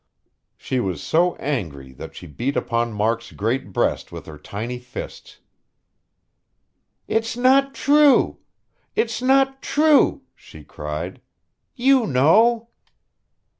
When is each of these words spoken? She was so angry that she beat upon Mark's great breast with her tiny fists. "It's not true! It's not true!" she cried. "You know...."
She 0.57 0.79
was 0.79 0.99
so 1.03 1.35
angry 1.35 1.91
that 1.93 2.15
she 2.15 2.25
beat 2.25 2.57
upon 2.57 2.91
Mark's 2.91 3.31
great 3.31 3.71
breast 3.71 4.11
with 4.11 4.25
her 4.25 4.39
tiny 4.39 4.79
fists. 4.79 5.37
"It's 7.07 7.37
not 7.37 7.75
true! 7.75 8.39
It's 8.95 9.21
not 9.21 9.61
true!" 9.61 10.23
she 10.35 10.63
cried. 10.63 11.21
"You 11.75 12.07
know...." 12.07 12.69